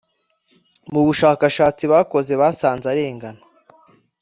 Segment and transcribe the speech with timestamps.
[0.91, 3.41] Mubushakashatsi bakoze basanze arengana